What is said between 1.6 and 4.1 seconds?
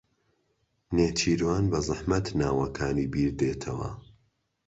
بەزەحمەت ناوەکانی بیردێتەوە.